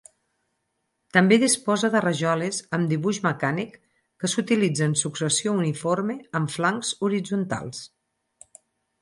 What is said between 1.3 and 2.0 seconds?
disposa